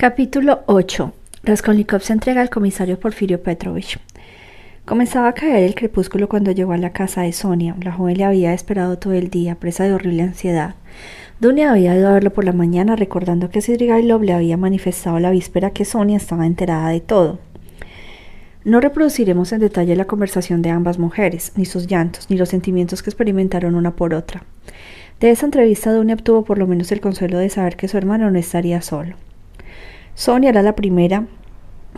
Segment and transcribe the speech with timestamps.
[0.00, 1.12] Capítulo 8.
[1.42, 3.98] Raskolnikov se entrega al comisario Porfirio Petrovich.
[4.84, 7.74] Comenzaba a caer el crepúsculo cuando llegó a la casa de Sonia.
[7.82, 10.76] La joven le había esperado todo el día, presa de horrible ansiedad.
[11.40, 15.32] Dunia había ido a verlo por la mañana, recordando que Sidrigailov le había manifestado la
[15.32, 17.40] víspera que Sonia estaba enterada de todo.
[18.62, 23.02] No reproduciremos en detalle la conversación de ambas mujeres, ni sus llantos, ni los sentimientos
[23.02, 24.44] que experimentaron una por otra.
[25.18, 28.30] De esa entrevista Dunia obtuvo por lo menos el consuelo de saber que su hermano
[28.30, 29.16] no estaría solo.
[30.18, 31.28] Sonia era la primera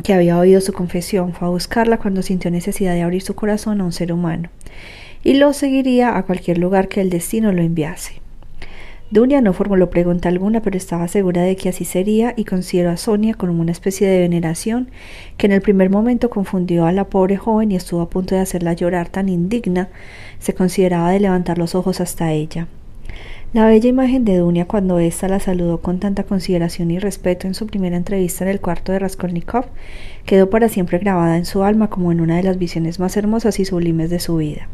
[0.05, 3.81] que había oído su confesión, fue a buscarla cuando sintió necesidad de abrir su corazón
[3.81, 4.51] a un ser humano,
[5.25, 8.21] y lo seguiría a cualquier lugar que el destino lo enviase.
[9.11, 12.99] Dunia no formuló pregunta alguna, pero estaba segura de que así sería y consideró a
[12.99, 14.91] Sonia como una especie de veneración
[15.39, 18.43] que en el primer momento confundió a la pobre joven y estuvo a punto de
[18.43, 19.89] hacerla llorar tan indigna,
[20.41, 22.69] se consideraba de levantar los ojos hasta ella.
[23.53, 27.55] La bella imagen de Dunia cuando ésta la saludó con tanta consideración y respeto en
[27.55, 29.65] su primera entrevista en el cuarto de Raskolnikov
[30.25, 33.59] quedó para siempre grabada en su alma como en una de las visiones más hermosas
[33.59, 34.69] y sublimes de su vida.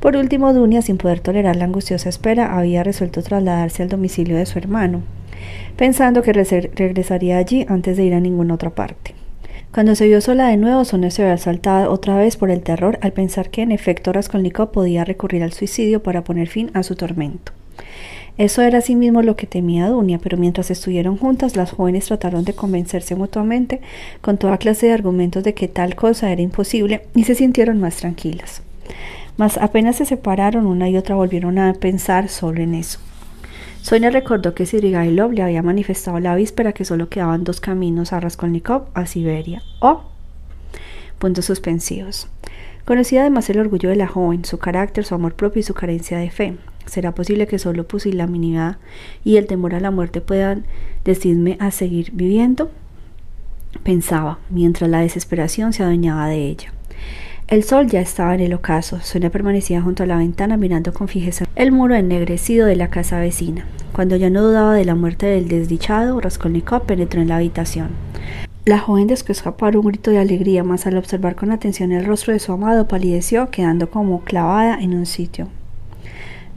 [0.00, 4.46] Por último, Dunia, sin poder tolerar la angustiosa espera, había resuelto trasladarse al domicilio de
[4.46, 5.02] su hermano,
[5.76, 9.14] pensando que regresaría allí antes de ir a ninguna otra parte.
[9.76, 12.98] Cuando se vio sola de nuevo, Sonia se había saltado otra vez por el terror
[13.02, 16.96] al pensar que en efecto Raskolnikov podía recurrir al suicidio para poner fin a su
[16.96, 17.52] tormento.
[18.38, 22.54] Eso era asimismo lo que temía Dunia, pero mientras estuvieron juntas, las jóvenes trataron de
[22.54, 23.82] convencerse mutuamente
[24.22, 27.96] con toda clase de argumentos de que tal cosa era imposible y se sintieron más
[27.96, 28.62] tranquilas.
[29.36, 32.98] Mas apenas se separaron, una y otra volvieron a pensar solo en eso.
[33.86, 38.18] Sonia recordó que Sirigailov le había manifestado la víspera que solo quedaban dos caminos a
[38.18, 39.62] Raskolnikov a Siberia.
[39.78, 40.02] ¡Oh!
[41.20, 42.26] Puntos suspensivos.
[42.84, 46.18] Conocía además el orgullo de la joven, su carácter, su amor propio y su carencia
[46.18, 46.56] de fe.
[46.86, 48.78] ¿Será posible que solo pusilanimidad
[49.22, 50.64] y el temor a la muerte puedan
[51.04, 52.72] decirme a seguir viviendo?
[53.84, 56.72] Pensaba, mientras la desesperación se adueñaba de ella.
[57.48, 58.98] El sol ya estaba en el ocaso.
[59.02, 63.20] Sonia permanecía junto a la ventana mirando con fijeza el muro ennegrecido de la casa
[63.20, 63.66] vecina.
[63.92, 67.90] Cuando ya no dudaba de la muerte del desdichado, Raskolnikov penetró en la habitación.
[68.64, 72.32] La joven dejó escapar un grito de alegría, mas al observar con atención el rostro
[72.32, 75.46] de su amado palideció, quedando como clavada en un sitio.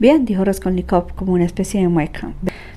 [0.00, 2.32] Bien, dijo Raskolnikov como una especie de mueca.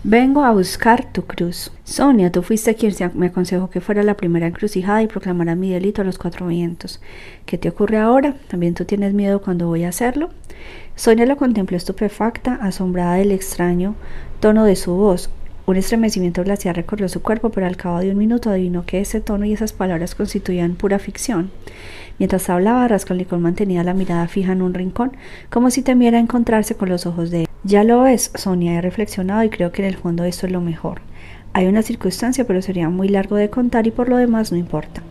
[0.05, 1.71] Vengo a buscar tu cruz.
[1.85, 6.01] Sonia, tú fuiste quien me aconsejó que fuera la primera encrucijada y proclamara mi delito
[6.01, 6.99] a los cuatro vientos.
[7.45, 8.35] ¿Qué te ocurre ahora?
[8.49, 10.29] ¿También tú tienes miedo cuando voy a hacerlo?
[10.97, 13.95] Sonia lo contempló estupefacta, asombrada del extraño
[14.41, 15.29] tono de su voz.
[15.65, 19.21] Un estremecimiento glacial recorrió su cuerpo, pero al cabo de un minuto adivinó que ese
[19.21, 21.49] tono y esas palabras constituían pura ficción.
[22.19, 25.13] Mientras hablaba, Raskolnikov mantenía la mirada fija en un rincón,
[25.50, 27.47] como si temiera encontrarse con los ojos de él.
[27.63, 30.62] Ya lo es, Sonia, he reflexionado y creo que en el fondo esto es lo
[30.62, 31.01] mejor.
[31.53, 35.01] Hay una circunstancia, pero sería muy largo de contar y por lo demás no importa.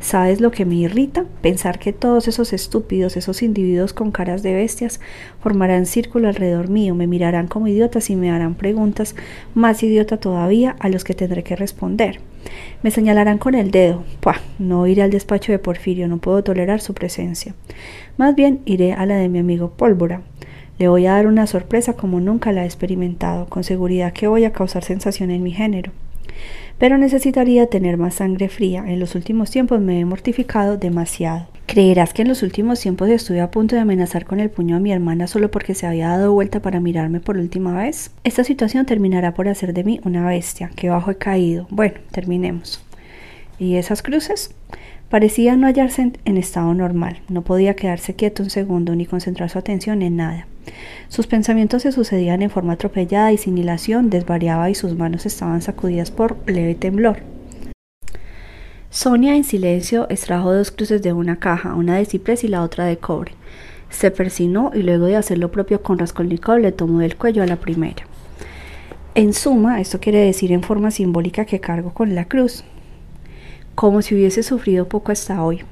[0.00, 1.24] ¿Sabes lo que me irrita?
[1.42, 5.00] Pensar que todos esos estúpidos, esos individuos con caras de bestias,
[5.40, 9.14] formarán círculo alrededor mío, me mirarán como idiotas y me harán preguntas
[9.54, 12.20] más idiota todavía a los que tendré que responder.
[12.82, 14.04] Me señalarán con el dedo.
[14.20, 17.54] Puah, no iré al despacho de Porfirio, no puedo tolerar su presencia.
[18.16, 20.22] Más bien iré a la de mi amigo Pólvora.
[20.78, 24.44] Le voy a dar una sorpresa como nunca la he experimentado, con seguridad que voy
[24.44, 25.92] a causar sensación en mi género
[26.78, 28.84] pero necesitaría tener más sangre fría.
[28.88, 31.46] En los últimos tiempos me he mortificado demasiado.
[31.72, 34.78] ¿Creerás que en los últimos tiempos estuve a punto de amenazar con el puño a
[34.78, 38.10] mi hermana solo porque se había dado vuelta para mirarme por última vez?
[38.24, 40.70] Esta situación terminará por hacer de mí una bestia.
[40.76, 41.66] Que bajo he caído.
[41.70, 42.84] Bueno, terminemos.
[43.58, 44.54] ¿Y esas cruces?
[45.08, 47.20] Parecía no hallarse en estado normal.
[47.30, 50.46] No podía quedarse quieto un segundo ni concentrar su atención en nada.
[51.08, 55.62] Sus pensamientos se sucedían en forma atropellada y sin hilación, desvariaba y sus manos estaban
[55.62, 57.31] sacudidas por leve temblor.
[58.92, 62.84] Sonia en silencio extrajo dos cruces de una caja, una de ciprés y la otra
[62.84, 63.32] de cobre.
[63.88, 67.46] Se persinó y luego de hacer lo propio con Raskolnikov le tomó del cuello a
[67.46, 68.04] la primera.
[69.14, 72.64] En suma, esto quiere decir en forma simbólica que cargo con la cruz,
[73.74, 75.62] como si hubiese sufrido poco hasta hoy.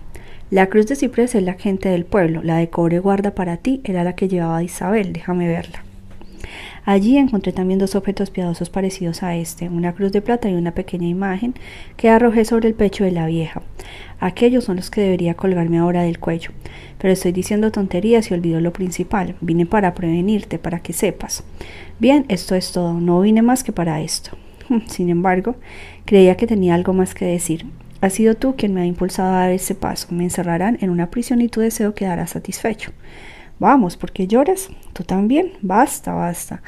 [0.50, 3.82] La cruz de ciprés es la gente del pueblo, la de cobre guarda para ti
[3.84, 5.84] era la que llevaba Isabel, déjame verla.
[6.84, 10.72] Allí encontré también dos objetos piadosos parecidos a este, una cruz de plata y una
[10.72, 11.54] pequeña imagen
[11.96, 13.62] que arrojé sobre el pecho de la vieja.
[14.18, 16.50] Aquellos son los que debería colgarme ahora del cuello.
[16.98, 19.34] Pero estoy diciendo tonterías y olvido lo principal.
[19.40, 21.42] Vine para prevenirte, para que sepas.
[21.98, 22.94] Bien, esto es todo.
[22.94, 24.36] No vine más que para esto.
[24.86, 25.56] Sin embargo,
[26.04, 27.66] creía que tenía algo más que decir.
[28.02, 30.08] Ha sido tú quien me ha impulsado a dar ese paso.
[30.10, 32.92] Me encerrarán en una prisión y tu deseo quedará satisfecho.
[33.60, 34.70] Vamos, ¿por qué lloras?
[34.94, 35.52] ¿Tú también?
[35.60, 36.62] Basta, basta.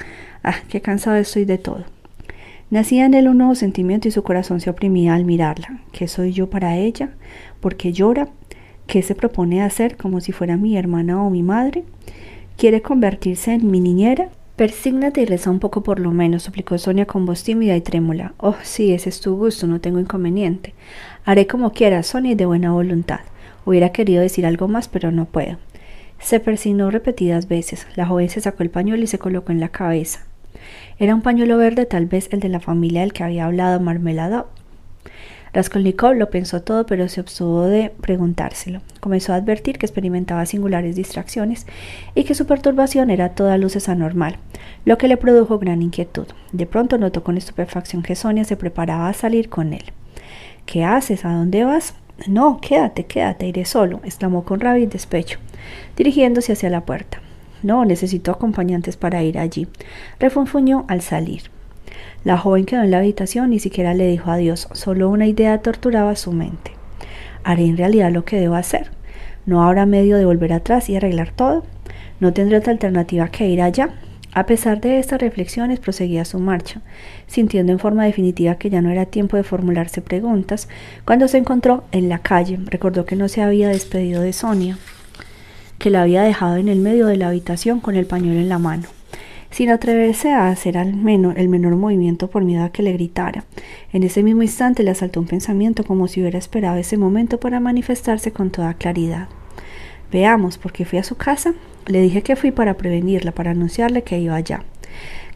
[0.44, 1.84] Ah, qué cansado estoy de todo.
[2.68, 5.80] Nacía en él un nuevo sentimiento y su corazón se oprimía al mirarla.
[5.90, 7.14] ¿Qué soy yo para ella?
[7.60, 8.28] ¿Por qué llora?
[8.86, 11.84] ¿Qué se propone hacer como si fuera mi hermana o mi madre?
[12.58, 14.28] ¿Quiere convertirse en mi niñera?
[14.56, 18.34] Persígnate y reza un poco por lo menos, suplicó Sonia con voz tímida y trémula.
[18.36, 20.74] Oh, sí, ese es tu gusto, no tengo inconveniente.
[21.24, 23.20] Haré como quieras, Sonia, y de buena voluntad.
[23.64, 25.56] Hubiera querido decir algo más, pero no puedo.
[26.22, 27.86] Se persignó repetidas veces.
[27.96, 30.24] La joven se sacó el pañuelo y se colocó en la cabeza.
[30.98, 34.46] Era un pañuelo verde, tal vez el de la familia del que había hablado Marmelada
[35.52, 38.80] Raskolnikov lo pensó todo, pero se obstuvo de preguntárselo.
[39.00, 41.66] Comenzó a advertir que experimentaba singulares distracciones
[42.14, 44.36] y que su perturbación era toda luces anormal,
[44.86, 46.26] lo que le produjo gran inquietud.
[46.52, 49.84] De pronto notó con estupefacción que Sonia se preparaba a salir con él.
[50.64, 51.26] ¿Qué haces?
[51.26, 51.94] ¿A dónde vas?
[52.28, 55.38] No, quédate, quédate, iré solo, exclamó con rabia y despecho,
[55.96, 57.20] dirigiéndose hacia la puerta.
[57.62, 59.68] No, necesito acompañantes para ir allí,
[60.18, 61.42] refunfuñó al salir.
[62.24, 66.14] La joven quedó en la habitación, ni siquiera le dijo adiós, solo una idea torturaba
[66.16, 66.72] su mente.
[67.44, 68.90] ¿Haré en realidad lo que debo hacer?
[69.44, 71.64] ¿No habrá medio de volver atrás y arreglar todo?
[72.20, 73.90] ¿No tendré otra alternativa que ir allá?
[74.34, 76.80] A pesar de estas reflexiones, proseguía su marcha,
[77.26, 80.68] sintiendo en forma definitiva que ya no era tiempo de formularse preguntas.
[81.04, 84.78] Cuando se encontró en la calle, recordó que no se había despedido de Sonia,
[85.78, 88.58] que la había dejado en el medio de la habitación con el pañuelo en la
[88.58, 88.88] mano
[89.52, 93.44] sin atreverse a hacer al menor, el menor movimiento por miedo a que le gritara.
[93.92, 97.60] En ese mismo instante le asaltó un pensamiento como si hubiera esperado ese momento para
[97.60, 99.28] manifestarse con toda claridad.
[100.10, 101.52] Veamos, ¿por qué fui a su casa?
[101.86, 104.62] Le dije que fui para prevenirla, para anunciarle que iba allá.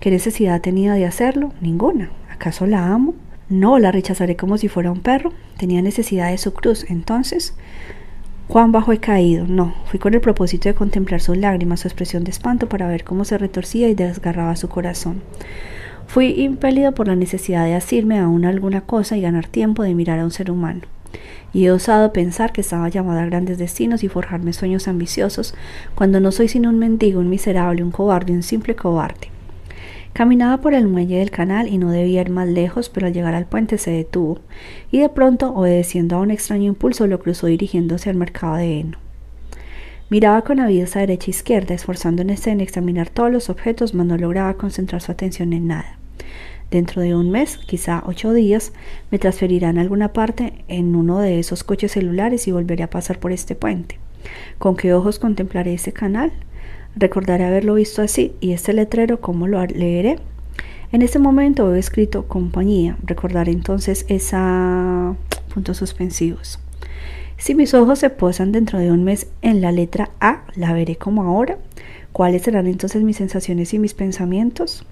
[0.00, 1.52] ¿Qué necesidad tenía de hacerlo?
[1.60, 2.10] Ninguna.
[2.30, 3.14] ¿Acaso la amo?
[3.48, 5.32] No, la rechazaré como si fuera un perro.
[5.58, 6.84] Tenía necesidad de su cruz.
[6.88, 7.54] Entonces,
[8.48, 9.46] Juan bajo he caído.
[9.46, 13.04] No, fui con el propósito de contemplar sus lágrimas, su expresión de espanto para ver
[13.04, 15.22] cómo se retorcía y desgarraba su corazón.
[16.06, 19.94] Fui impelido por la necesidad de asirme a una alguna cosa y ganar tiempo de
[19.94, 20.82] mirar a un ser humano.
[21.52, 25.54] Y he osado pensar que estaba llamada a grandes destinos y forjarme sueños ambiciosos,
[25.94, 29.28] cuando no soy sino un mendigo, un miserable, un cobarde, un simple cobarde.
[30.12, 33.34] Caminaba por el muelle del canal y no debía ir más lejos, pero al llegar
[33.34, 34.40] al puente se detuvo,
[34.90, 38.98] y de pronto, obedeciendo a un extraño impulso, lo cruzó dirigiéndose al mercado de heno.
[40.08, 44.16] Miraba con avidez a derecha e izquierda, esforzándose en examinar todos los objetos, mas no
[44.16, 45.98] lograba concentrar su atención en nada.
[46.70, 48.72] Dentro de un mes, quizá ocho días,
[49.10, 53.18] me transferirán a alguna parte en uno de esos coches celulares y volveré a pasar
[53.18, 53.98] por este puente.
[54.58, 56.32] ¿Con qué ojos contemplaré ese canal?
[56.96, 60.18] Recordaré haberlo visto así y este letrero, ¿cómo lo leeré?
[60.92, 62.96] En este momento he escrito compañía.
[63.04, 65.14] Recordaré entonces esa
[65.52, 66.58] puntos suspensivos.
[67.38, 70.96] Si mis ojos se posan dentro de un mes en la letra A, la veré
[70.96, 71.58] como ahora.
[72.16, 74.86] ¿Cuáles serán entonces mis sensaciones y mis pensamientos?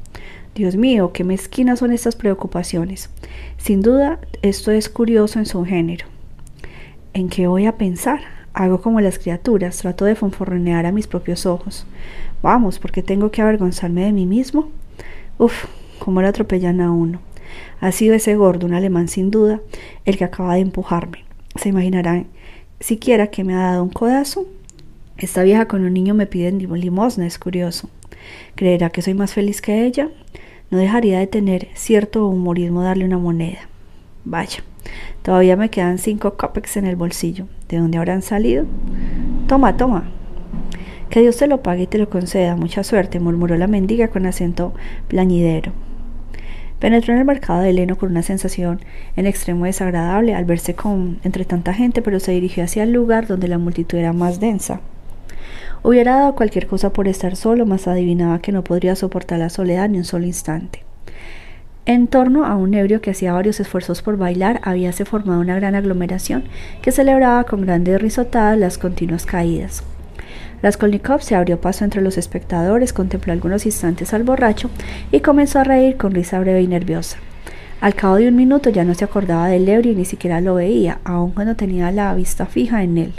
[0.55, 3.09] Dios mío, qué mezquinas son estas preocupaciones.
[3.56, 6.05] Sin duda, esto es curioso en su género.
[7.15, 8.21] ¿En qué voy a pensar?
[8.53, 11.87] Hago como las criaturas, trato de fonforronear a mis propios ojos.
[12.43, 14.69] Vamos, porque tengo que avergonzarme de mí mismo.
[15.38, 15.65] Uf,
[15.99, 17.23] cómo le atropellan a uno.
[17.81, 19.62] Ha sido ese gordo, un alemán sin duda,
[20.05, 21.25] el que acaba de empujarme.
[21.56, 22.27] Se imaginarán
[22.81, 24.47] siquiera que me ha dado un codazo.
[25.17, 27.89] Esta vieja con un niño me pide limosna, es curioso.
[28.57, 30.11] ¿Creerá que soy más feliz que ella?
[30.71, 33.69] No dejaría de tener cierto humorismo darle una moneda.
[34.25, 34.65] Vaya.
[35.23, 37.47] Todavía me quedan cinco copex en el bolsillo.
[37.69, 38.67] ¿De dónde habrán salido?
[39.47, 40.11] Toma, toma.
[41.11, 42.56] Que Dios te lo pague y te lo conceda.
[42.56, 44.75] Mucha suerte, murmuró la mendiga con acento
[45.06, 45.73] plañidero.
[46.81, 48.81] Penetró en el mercado de Leno con una sensación
[49.15, 53.29] en extremo desagradable al verse con entre tanta gente, pero se dirigió hacia el lugar
[53.29, 54.81] donde la multitud era más densa.
[55.86, 59.86] Hubiera dado cualquier cosa por estar solo, mas adivinaba que no podría soportar la soledad
[59.91, 60.82] ni un solo instante.
[61.84, 65.74] En torno a un ebrio que hacía varios esfuerzos por bailar, habíase formado una gran
[65.74, 66.44] aglomeración
[66.81, 69.82] que celebraba con grandes risotadas las continuas caídas.
[70.62, 74.70] Raskolnikov se abrió paso entre los espectadores, contempló algunos instantes al borracho
[75.12, 77.19] y comenzó a reír con risa breve y nerviosa.
[77.82, 80.55] Al cabo de un minuto ya no se acordaba del ebrio y ni siquiera lo
[80.55, 83.12] veía, aun cuando tenía la vista fija en él.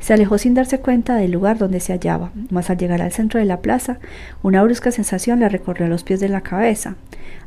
[0.00, 3.40] Se alejó sin darse cuenta del lugar donde se hallaba, mas al llegar al centro
[3.40, 3.98] de la plaza,
[4.42, 6.96] una brusca sensación le recorrió los pies de la cabeza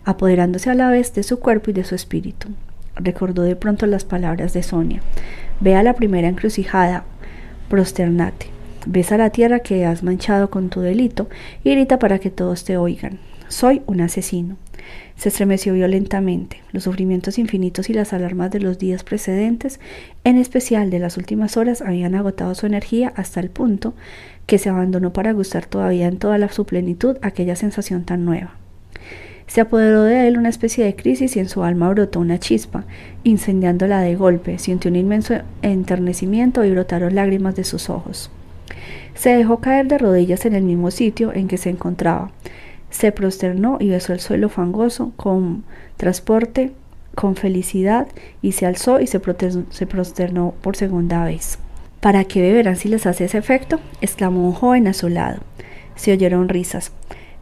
[0.06, 2.50] apoderándose a la vez de su cuerpo y de su espíritu.
[2.96, 5.02] Recordó de pronto las palabras de Sonia.
[5.60, 7.04] Ve a la primera encrucijada,
[7.70, 8.48] prosternate.
[8.86, 11.30] Besa la tierra que has manchado con tu delito
[11.64, 13.20] y grita para que todos te oigan.
[13.52, 14.56] Soy un asesino.
[15.18, 16.62] Se estremeció violentamente.
[16.72, 19.82] Los sufrimientos infinitos y las alarmas de los días precedentes,
[20.24, 23.94] en especial de las últimas horas, habían agotado su energía hasta el punto
[24.46, 28.56] que se abandonó para gustar todavía en toda la su plenitud aquella sensación tan nueva.
[29.48, 32.86] Se apoderó de él una especie de crisis y en su alma brotó una chispa,
[33.26, 34.60] incendiándola de golpe.
[34.60, 38.32] Sintió un inmenso enternecimiento y brotaron lágrimas de sus ojos.
[39.14, 42.32] Se dejó caer de rodillas en el mismo sitio en que se encontraba.
[42.92, 45.64] Se prosternó y besó el suelo fangoso con
[45.98, 46.72] transporte,
[47.16, 48.08] con felicidad,
[48.42, 51.58] y se alzó y se, prosternó por segunda vez.
[52.00, 53.80] ¿Para qué beberán si les hace ese efecto?
[54.02, 55.40] exclamó un joven a su lado.
[55.96, 56.92] Se oyeron risas.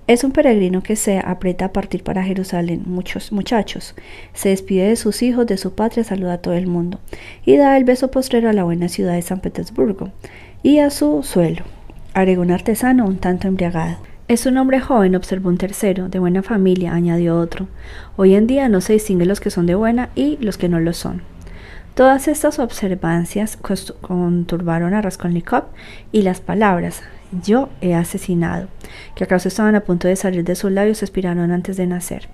[0.08, 3.94] Es un peregrino que se aprieta a partir para Jerusalén, muchos muchachos.
[4.34, 7.00] Se despide de sus hijos, de su patria, saluda a todo el mundo
[7.46, 10.10] y da el beso postrero a la buena ciudad de San Petersburgo
[10.64, 11.64] y a su suelo,
[12.14, 14.09] agregó un artesano un tanto embriagado.
[14.30, 17.68] Es un hombre joven, observó un tercero, de buena familia, añadió otro.
[18.16, 20.80] Hoy en día no se distingue los que son de buena y los que no
[20.80, 21.24] lo son.
[21.96, 25.64] Todas estas observancias conturbaron a Raskolnikov
[26.12, 27.02] y las palabras
[27.42, 28.68] yo he asesinado,
[29.16, 32.30] que acaso estaban a punto de salir de sus labios, expiraron antes de nacer.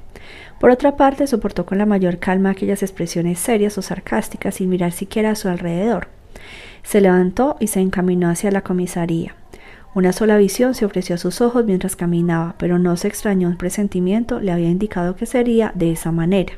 [0.59, 4.91] Por otra parte, soportó con la mayor calma aquellas expresiones serias o sarcásticas sin mirar
[4.91, 6.09] siquiera a su alrededor.
[6.83, 9.33] Se levantó y se encaminó hacia la comisaría.
[9.95, 13.55] Una sola visión se ofreció a sus ojos mientras caminaba, pero no se extrañó un
[13.55, 16.55] presentimiento, le había indicado que sería de esa manera.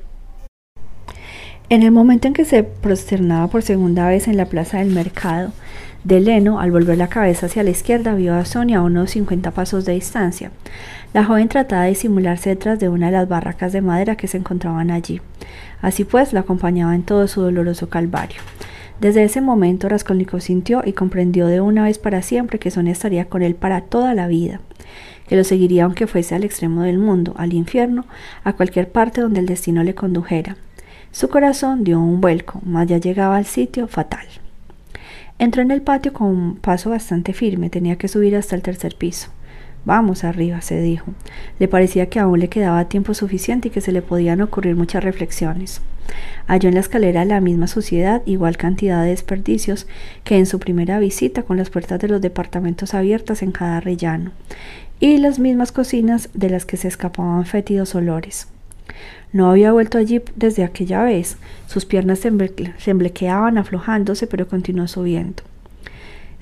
[1.70, 5.51] En el momento en que se prosternaba por segunda vez en la plaza del mercado
[6.03, 9.51] de Leno, al volver la cabeza hacia la izquierda, vio a Sonia a unos 50
[9.51, 10.50] pasos de distancia.
[11.13, 14.38] La joven trataba de disimularse detrás de una de las barracas de madera que se
[14.38, 15.22] encontraban allí.
[15.84, 18.41] Así pues, la acompañaba en todo su doloroso calvario.
[19.00, 23.25] Desde ese momento Raskolnikov sintió y comprendió de una vez para siempre que Sonia estaría
[23.25, 24.60] con él para toda la vida,
[25.27, 28.06] que lo seguiría aunque fuese al extremo del mundo, al infierno,
[28.44, 30.58] a cualquier parte donde el destino le condujera.
[31.12, 34.25] Su corazón dio un vuelco, mas ya llegaba al sitio fatal.
[35.38, 38.96] Entró en el patio con un paso bastante firme, tenía que subir hasta el tercer
[38.96, 39.30] piso.
[39.88, 41.13] Vamos arriba, se dijo.
[41.60, 45.01] Le parecía que aún le quedaba tiempo suficiente y que se le podían ocurrir muchas
[45.01, 45.79] reflexiones.
[46.46, 49.88] Halló en la escalera la misma suciedad, igual cantidad de desperdicios
[50.25, 54.32] que en su primera visita con las puertas de los departamentos abiertas en cada rellano,
[55.00, 58.50] y las mismas cocinas de las que se escapaban fétidos olores.
[59.32, 61.38] No había vuelto allí desde aquella vez.
[61.65, 62.27] Sus piernas se,
[62.91, 65.44] emblequeaban aflojándose, pero continuó subiendo.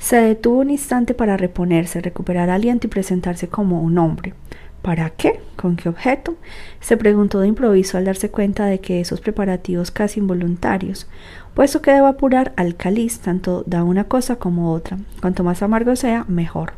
[0.05, 4.35] Se detuvo un instante para reponerse, recuperar aliento y presentarse como un hombre.
[4.83, 5.39] ¿Para qué?
[5.55, 6.35] ¿Con qué objeto?
[6.79, 11.07] se preguntó de improviso al darse cuenta de que esos preparativos casi involuntarios,
[11.55, 14.99] puesto que debo apurar al cáliz, tanto da una cosa como otra.
[15.21, 16.73] Cuanto más amargo sea, mejor.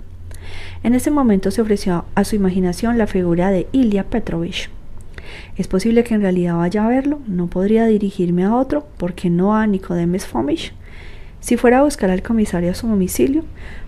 [0.82, 4.70] En ese momento se ofreció a su imaginación la figura de Ilya Petrovich.
[5.58, 9.54] Es posible que en realidad vaya a verlo, no podría dirigirme a otro, porque no
[9.54, 10.74] a Nicodemus Fomish.
[11.40, 13.44] Si fuera a buscar al comisario a su domicilio,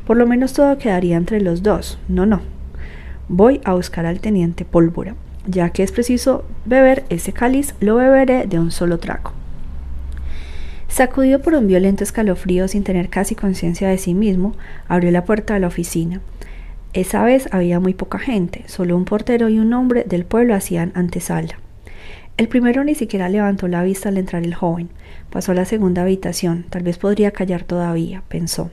[0.05, 1.99] por lo menos todo quedaría entre los dos.
[2.07, 2.41] No, no.
[3.27, 5.15] Voy a buscar al teniente Pólvora.
[5.45, 9.31] Ya que es preciso beber ese cáliz, lo beberé de un solo trago.
[10.87, 14.55] Sacudido por un violento escalofrío sin tener casi conciencia de sí mismo,
[14.87, 16.21] abrió la puerta de la oficina.
[16.93, 20.91] Esa vez había muy poca gente, solo un portero y un hombre del pueblo hacían
[20.95, 21.59] antesala.
[22.39, 24.87] El primero ni siquiera levantó la vista al entrar el joven.
[25.29, 26.63] Pasó a la segunda habitación.
[26.69, 28.71] Tal vez podría callar todavía, pensó.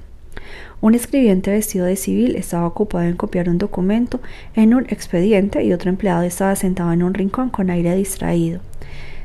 [0.81, 4.21] Un escribiente vestido de civil estaba ocupado en copiar un documento
[4.55, 8.61] en un expediente y otro empleado estaba sentado en un rincón con aire distraído.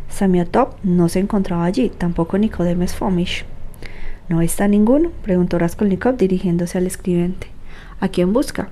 [0.09, 3.45] Samiotov no se encontraba allí, tampoco Nicodemus Fomish.
[4.27, 5.11] ¿No está ninguno?
[5.21, 7.45] preguntó Raskolnikov dirigiéndose al escribiente.
[7.99, 8.71] ¿A quién busca?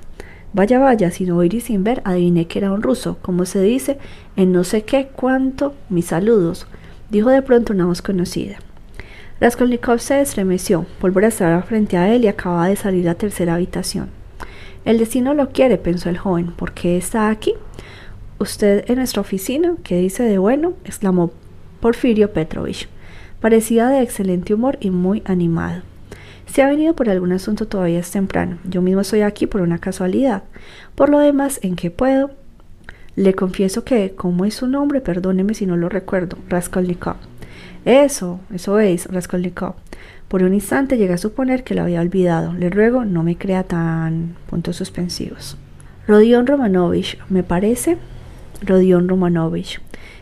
[0.51, 4.00] Vaya, vaya, sin oír y sin ver, adiviné que era un ruso, como se dice,
[4.36, 6.65] en no sé qué cuánto, mis saludos,
[7.12, 8.58] dijo de pronto una voz conocida.
[9.39, 13.56] Raskolnikov se estremeció, volvió a estar frente a él y acababa de salir la tercera
[13.56, 14.10] habitación.
[14.86, 16.51] El destino lo quiere, pensó el joven.
[16.51, 17.53] ¿Por qué está aquí?
[18.39, 20.74] Usted en nuestra oficina, ¿qué dice de bueno?
[20.84, 21.32] exclamó
[21.79, 22.89] Porfirio Petrovich.
[23.39, 25.84] Parecía de excelente humor y muy animado.
[26.51, 28.58] Si ha venido por algún asunto todavía es temprano.
[28.63, 30.44] Yo mismo estoy aquí por una casualidad.
[30.96, 32.32] Por lo demás, ¿en qué puedo?
[33.15, 37.18] Le confieso que, como es su nombre, perdóneme si no lo recuerdo, Raskolnikov.
[37.86, 39.75] Eso, eso es, Raskolnikov.
[40.27, 42.53] Por un instante llegué a suponer que lo había olvidado.
[42.53, 45.58] Le ruego no me crea tan puntos suspensivos.
[46.08, 47.98] Rodion Romanovich, ¿me parece?
[48.63, 49.82] Rodion Romanovich.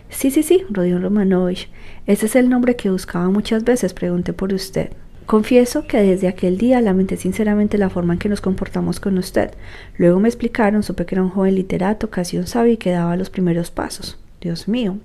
[0.10, 1.69] Sí, sí, sí, Rodion Romanovich.
[2.05, 4.91] Ese es el nombre que buscaba muchas veces, pregunté por usted.
[5.27, 9.51] Confieso que desde aquel día lamenté sinceramente la forma en que nos comportamos con usted.
[9.98, 13.17] Luego me explicaron, supe que era un joven literato, casi un sabio y que daba
[13.17, 14.17] los primeros pasos.
[14.39, 14.96] Dios mío,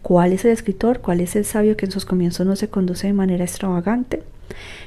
[0.00, 1.00] ¿cuál es el escritor?
[1.00, 4.22] ¿Cuál es el sabio que en sus comienzos no se conduce de manera extravagante?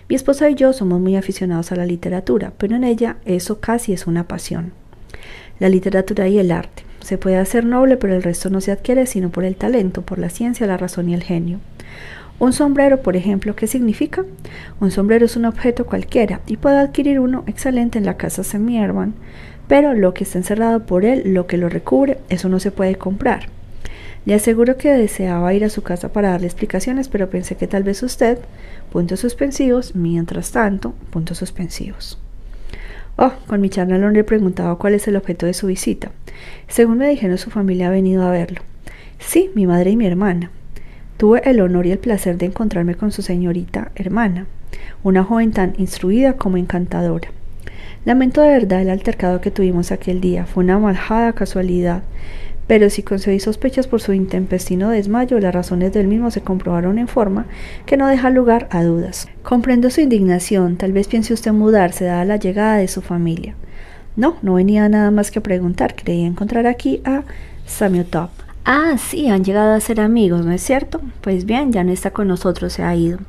[0.10, 3.94] Mi esposa y yo somos muy aficionados a la literatura, pero en ella eso casi
[3.94, 4.74] es una pasión.
[5.60, 6.84] La literatura y el arte.
[7.00, 10.18] Se puede hacer noble, pero el resto no se adquiere sino por el talento, por
[10.18, 11.60] la ciencia, la razón y el genio.
[12.44, 14.26] Un sombrero, por ejemplo, ¿qué significa?
[14.82, 19.14] Un sombrero es un objeto cualquiera y puede adquirir uno excelente en la casa Semierman,
[19.70, 22.96] pero lo que está encerrado por él, lo que lo recubre, eso no se puede
[22.96, 23.48] comprar.
[24.26, 27.84] Le aseguro que deseaba ir a su casa para darle explicaciones, pero pensé que tal
[27.84, 28.40] vez usted,
[28.92, 32.20] puntos suspensivos, mientras tanto, puntos suspensivos.
[33.16, 36.12] Oh, con mi charla le he preguntado cuál es el objeto de su visita.
[36.68, 38.60] Según me dijeron, su familia ha venido a verlo.
[39.18, 40.52] Sí, mi madre y mi hermana.
[41.17, 44.48] Tuve el honor y el placer de encontrarme con su señorita hermana,
[45.03, 47.29] una joven tan instruida como encantadora.
[48.05, 50.46] Lamento de verdad el altercado que tuvimos aquel día.
[50.46, 52.03] Fue una maljada casualidad.
[52.67, 57.08] Pero si concedí sospechas por su intempestino desmayo, las razones del mismo se comprobaron en
[57.08, 57.46] forma
[57.86, 59.27] que no deja lugar a dudas.
[59.41, 60.77] Comprendo su indignación.
[60.77, 63.55] Tal vez piense usted mudarse dada la llegada de su familia.
[64.15, 65.96] No, no venía nada más que preguntar.
[65.96, 67.24] Creía encontrar aquí a
[68.10, 68.43] Top.
[68.65, 71.01] Ah, sí, han llegado a ser amigos, ¿no es cierto?
[71.20, 73.20] Pues bien, ya no está con nosotros, se ha ido.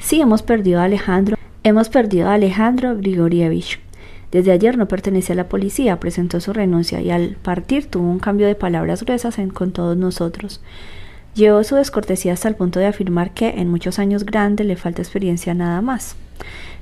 [0.00, 1.36] Sí, hemos perdido a Alejandro.
[1.62, 3.78] Hemos perdido a Alejandro Grigorievich.
[4.32, 8.18] Desde ayer no pertenece a la policía, presentó su renuncia y al partir tuvo un
[8.18, 10.60] cambio de palabras gruesas con todos nosotros.
[11.34, 15.00] Llevó su descortesía hasta el punto de afirmar que en muchos años grandes le falta
[15.00, 16.16] experiencia nada más.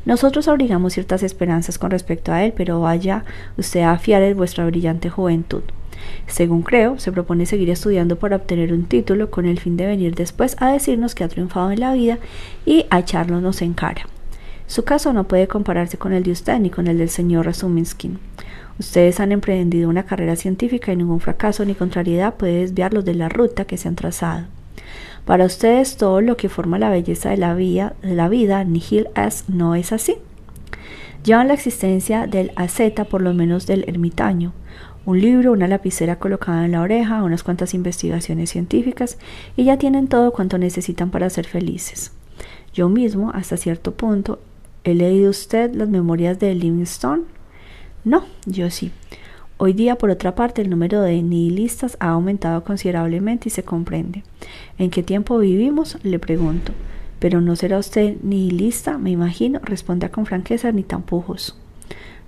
[0.05, 3.25] Nosotros abrigamos ciertas esperanzas con respecto a él, pero vaya
[3.59, 5.63] usted a fiar en vuestra brillante juventud.
[6.27, 10.15] Según creo, se propone seguir estudiando para obtener un título con el fin de venir
[10.15, 12.19] después a decirnos que ha triunfado en la vida
[12.65, 14.07] y a echárnoslos en cara.
[14.67, 18.19] Su caso no puede compararse con el de usted ni con el del señor Rasuminskin.
[18.79, 23.29] Ustedes han emprendido una carrera científica y ningún fracaso ni contrariedad puede desviarlos de la
[23.29, 24.47] ruta que se han trazado.
[25.31, 29.11] Para ustedes todo lo que forma la belleza de la, vida, de la vida, nihil
[29.15, 30.17] es, no es así.
[31.23, 34.53] Llevan la existencia del asceta, por lo menos del ermitaño,
[35.07, 39.19] un libro, una lapicera colocada en la oreja, unas cuantas investigaciones científicas
[39.57, 42.11] y ya tienen todo cuanto necesitan para ser felices.
[42.75, 44.41] Yo mismo, hasta cierto punto,
[44.83, 47.23] ¿he leído usted las memorias de Livingstone?
[48.03, 48.91] No, yo sí.
[49.63, 54.23] Hoy día, por otra parte, el número de nihilistas ha aumentado considerablemente y se comprende.
[54.79, 55.99] ¿En qué tiempo vivimos?
[56.03, 56.73] Le pregunto.
[57.19, 61.59] Pero no será usted nihilista, me imagino, responde con franqueza ni tampujos.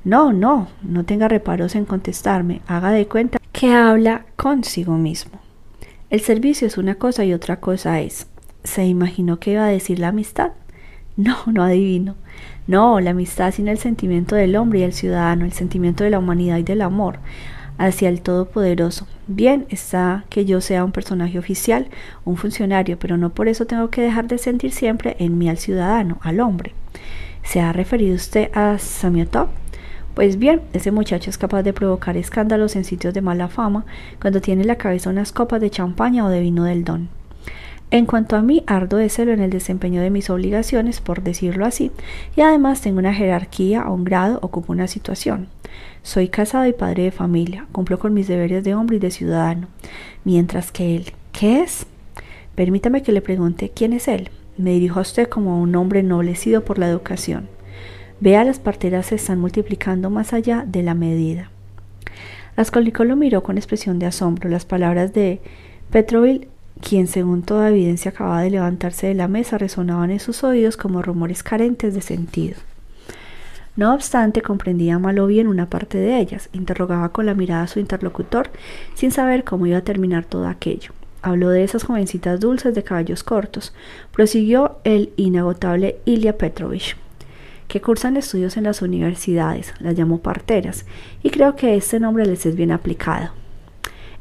[0.05, 5.41] No, no, no tenga reparos en contestarme, haga de cuenta que habla consigo mismo.
[6.11, 8.27] El servicio es una cosa y otra cosa es.
[8.63, 10.53] ¿Se imaginó que iba a decir la amistad?
[11.17, 12.15] No, no adivino.
[12.67, 16.19] No, la amistad sin el sentimiento del hombre y el ciudadano, el sentimiento de la
[16.19, 17.19] humanidad y del amor
[17.79, 19.07] hacia el Todopoderoso.
[19.27, 21.89] Bien está que yo sea un personaje oficial,
[22.25, 25.59] un funcionario, pero no por eso tengo que dejar de sentir siempre en mí al
[25.59, 26.75] ciudadano, al hombre.
[27.43, 29.49] ¿Se ha referido usted a Samiotov?
[30.15, 33.87] Pues bien, ese muchacho es capaz de provocar escándalos en sitios de mala fama
[34.21, 37.09] cuando tiene en la cabeza unas copas de champaña o de vino del don.
[37.93, 41.67] En cuanto a mí, ardo de celo en el desempeño de mis obligaciones, por decirlo
[41.67, 41.91] así,
[42.35, 45.49] y además tengo una jerarquía o un grado, ocupo una situación.
[46.03, 49.69] Soy casado y padre de familia, cumplo con mis deberes de hombre y de ciudadano,
[50.25, 51.85] mientras que él, ¿qué es?
[52.55, 54.31] Permítame que le pregunte quién es él.
[54.57, 57.47] Me dirijo a usted como a un hombre ennoblecido por la educación.
[58.21, 61.51] Vea, las parteras se están multiplicando más allá de la medida.
[62.57, 64.49] Raskolnikov lo miró con expresión de asombro.
[64.49, 65.43] Las palabras de
[65.91, 66.49] Petrovil,
[66.83, 71.01] quien según toda evidencia acababa de levantarse de la mesa, resonaban en sus oídos como
[71.01, 72.57] rumores carentes de sentido.
[73.75, 76.51] No obstante, comprendía mal o bien una parte de ellas.
[76.53, 78.51] Interrogaba con la mirada a su interlocutor,
[78.95, 80.93] sin saber cómo iba a terminar todo aquello.
[81.23, 83.73] Habló de esas jovencitas dulces de caballos cortos.
[84.11, 86.97] Prosiguió el inagotable Ilya Petrovich
[87.69, 90.85] que cursan estudios en las universidades, las llamo parteras,
[91.23, 93.42] y creo que este nombre les es bien aplicado.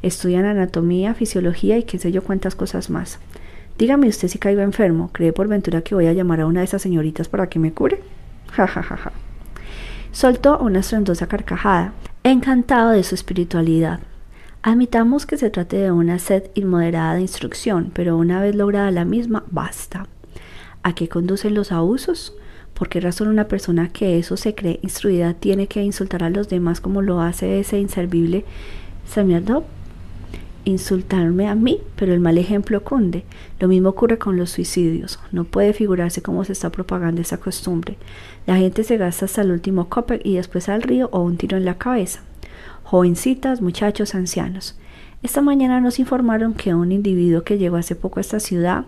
[0.02, 3.18] Estudian anatomía, fisiología y qué sé yo cuántas cosas más.
[3.78, 6.64] Dígame usted si caigo enfermo, ¿cree por ventura que voy a llamar a una de
[6.64, 8.02] esas señoritas para que me cure?
[8.52, 9.12] Ja, ja, ja, ja.
[10.10, 14.00] Soltó una estrendosa carcajada, encantado de su espiritualidad.
[14.62, 19.06] Admitamos que se trate de una sed inmoderada de instrucción, pero una vez lograda la
[19.06, 20.06] misma, basta.
[20.82, 22.34] ¿A qué conducen los abusos?
[22.74, 26.48] ¿Por qué razón una persona que eso se cree instruida tiene que insultar a los
[26.48, 28.44] demás como lo hace ese inservible
[29.06, 29.64] Samiadov?
[30.64, 33.24] Insultarme a mí, pero el mal ejemplo cunde.
[33.58, 35.18] Lo mismo ocurre con los suicidios.
[35.32, 37.96] No puede figurarse cómo se está propagando esa costumbre.
[38.46, 41.56] La gente se gasta hasta el último copper y después al río o un tiro
[41.56, 42.20] en la cabeza.
[42.84, 44.78] Jovencitas, muchachos, ancianos.
[45.22, 48.84] Esta mañana nos informaron que un individuo que llegó hace poco a esta ciudad,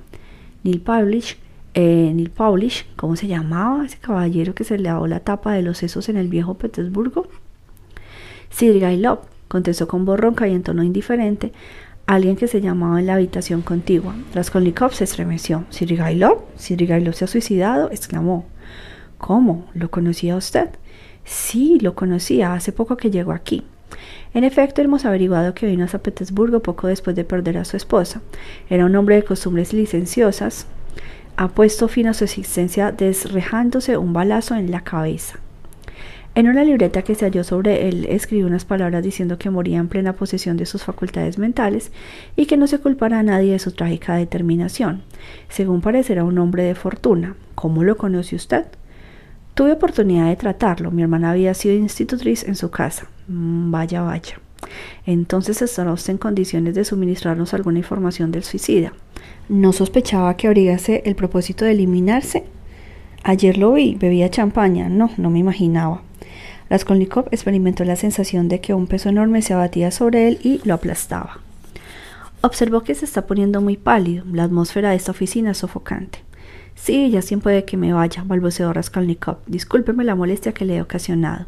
[0.62, 1.38] Neil Pavlich,
[1.74, 5.62] en el Paulish, ¿cómo se llamaba ese caballero que se le daba la tapa de
[5.62, 7.26] los sesos en el viejo Petersburgo?
[8.50, 9.20] Sirgailov,
[9.54, 11.52] contestó con voz ronca y en tono indiferente
[12.06, 14.16] alguien que se llamaba en la habitación contigua.
[14.34, 15.64] Raskolnikov se estremeció.
[15.70, 16.40] ¿Sirigailov?
[16.56, 17.88] ¿Sirigailov se ha suicidado?
[17.92, 18.46] exclamó.
[19.16, 19.66] ¿Cómo?
[19.72, 20.70] ¿Lo conocía usted?
[21.24, 23.62] Sí, lo conocía, hace poco que llegó aquí.
[24.34, 27.76] En efecto, hemos averiguado que vino a San Petersburgo poco después de perder a su
[27.76, 28.22] esposa.
[28.68, 30.66] Era un hombre de costumbres licenciosas.
[31.36, 35.38] Ha puesto fin a su existencia desrejándose un balazo en la cabeza.
[36.36, 39.86] En una libreta que se halló sobre él escribió unas palabras diciendo que moría en
[39.86, 41.92] plena posesión de sus facultades mentales
[42.34, 45.02] y que no se culpará a nadie de su trágica determinación.
[45.48, 47.36] Según parecerá un hombre de fortuna.
[47.54, 48.66] ¿Cómo lo conoce usted?
[49.54, 50.90] Tuve oportunidad de tratarlo.
[50.90, 53.06] Mi hermana había sido institutriz en su casa.
[53.28, 54.40] Mm, vaya, vaya.
[55.06, 58.92] Entonces estará usted en condiciones de suministrarnos alguna información del suicida.
[59.48, 62.42] ¿No sospechaba que abrigase el propósito de eliminarse?
[63.22, 64.88] Ayer lo vi, bebía champaña.
[64.88, 66.02] No, no me imaginaba.
[66.70, 70.74] Raskolnikov experimentó la sensación de que un peso enorme se abatía sobre él y lo
[70.74, 71.38] aplastaba.
[72.40, 74.24] Observó que se está poniendo muy pálido.
[74.30, 76.18] La atmósfera de esta oficina es sofocante.
[76.74, 79.38] Sí, ya siempre puede que me vaya, balbuceó Raskolnikov.
[79.46, 81.46] Discúlpeme la molestia que le he ocasionado.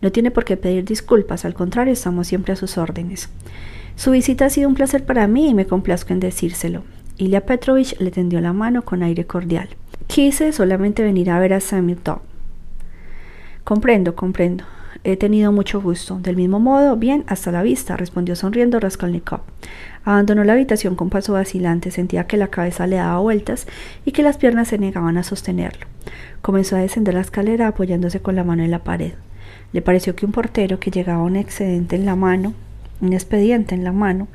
[0.00, 3.28] No tiene por qué pedir disculpas, al contrario, estamos siempre a sus órdenes.
[3.96, 6.82] Su visita ha sido un placer para mí y me complazco en decírselo.
[7.18, 9.68] Ilya Petrovich le tendió la mano con aire cordial.
[10.06, 11.60] Quise solamente venir a ver a
[12.02, 12.31] Top.
[13.64, 14.64] Comprendo, comprendo.
[15.04, 16.18] He tenido mucho gusto.
[16.20, 19.40] Del mismo modo, bien, hasta la vista, respondió sonriendo Raskolnikov.
[20.04, 23.66] Abandonó la habitación con paso vacilante, sentía que la cabeza le daba vueltas
[24.04, 25.86] y que las piernas se negaban a sostenerlo.
[26.40, 29.12] Comenzó a descender la escalera apoyándose con la mano en la pared.
[29.72, 32.54] Le pareció que un portero que llegaba un excedente en la mano,
[33.00, 34.26] un expediente en la mano,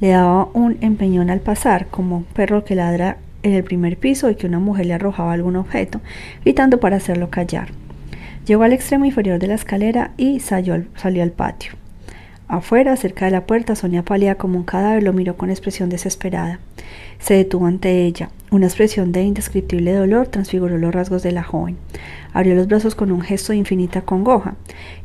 [0.00, 4.30] le daba un empeñón al pasar, como un perro que ladra en el primer piso
[4.30, 6.00] y que una mujer le arrojaba algún objeto,
[6.42, 7.68] gritando para hacerlo callar.
[8.50, 11.74] Llegó al extremo inferior de la escalera y salió al, patio.
[12.48, 16.58] Afuera, cerca de la puerta, Sonia pálida como un cadáver lo miró con expresión desesperada.
[17.20, 18.30] Se detuvo ante ella.
[18.50, 21.76] Una expresión de indescriptible dolor transfiguró los rasgos de la joven.
[22.32, 24.56] Abrió los brazos con un gesto de infinita congoja,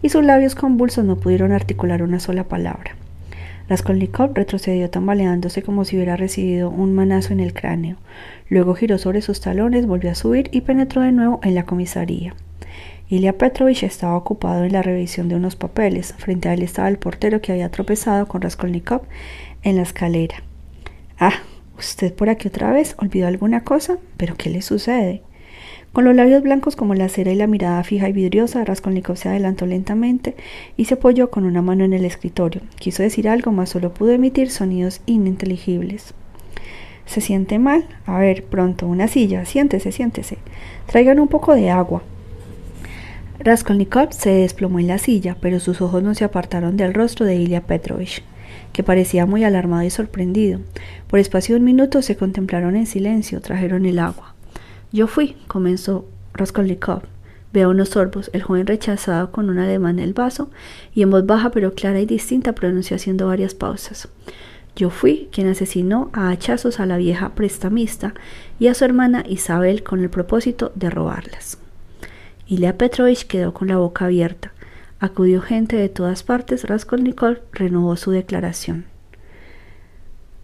[0.02, 2.96] y sus labios convulsos no pudieron articular una sola palabra.
[3.70, 7.98] Raskolnikov retrocedió tambaleándose como si hubiera recibido un manazo en el cráneo.
[8.50, 12.34] Luego giró sobre sus talones, volvió a subir y penetró de nuevo en la comisaría.
[13.08, 16.16] Ilya Petrovich estaba ocupado en la revisión de unos papeles.
[16.18, 19.04] Frente a él estaba el portero que había tropezado con Raskolnikov
[19.62, 20.38] en la escalera.
[21.20, 21.34] Ah,
[21.78, 22.96] ¿usted por aquí otra vez?
[22.98, 24.00] ¿Olvidó alguna cosa?
[24.18, 25.22] ¿Pero qué le sucede?
[25.94, 29.30] Con los labios blancos como la cera y la mirada fija y vidriosa, Raskolnikov se
[29.30, 30.36] adelantó lentamente
[30.76, 32.62] y se apoyó con una mano en el escritorio.
[32.80, 36.16] Quiso decir algo, mas solo pudo emitir sonidos ininteligibles.
[37.06, 37.86] ¿Se siente mal?
[38.08, 39.46] A ver, pronto, una silla.
[39.46, 40.40] Siéntese, siéntese.
[40.88, 42.02] Traigan un poco de agua.
[43.40, 47.36] Raskolnikov se desplomó en la silla, pero sus ojos no se apartaron del rostro de
[47.36, 48.24] Ilya Petrovich,
[48.72, 50.60] que parecía muy alarmado y sorprendido.
[51.08, 54.36] Por espacio de un minuto se contemplaron en silencio, trajeron el agua.
[54.92, 57.04] Yo fui, comenzó Raskolnikov.
[57.52, 60.50] Veo unos sorbos, el joven rechazado con un ademán el vaso
[60.94, 64.10] y en voz baja pero clara y distinta pronunció haciendo varias pausas.
[64.76, 68.14] Yo fui quien asesinó a hachazos a la vieja prestamista
[68.60, 71.58] y a su hermana Isabel con el propósito de robarlas.
[72.48, 74.52] Ilya Petrovich quedó con la boca abierta.
[75.00, 76.64] Acudió gente de todas partes.
[76.66, 78.86] Raskolnikov renovó su declaración.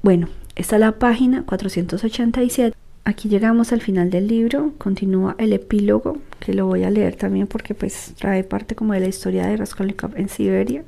[0.02, 2.76] Bueno, esta es la página 487.
[3.04, 4.74] Aquí llegamos al final del libro.
[4.78, 9.00] Continúa el epílogo, que lo voy a leer también porque pues trae parte como de
[9.00, 10.84] la historia de Raskolnikov en Siberia.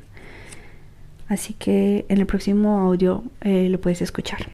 [1.28, 4.48] Así que en el próximo audio eh, lo puedes escuchar.